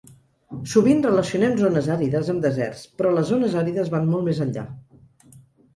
[0.71, 4.67] Sovint relacionem zones àrides amb deserts, però les zones àrides van molt més enllà.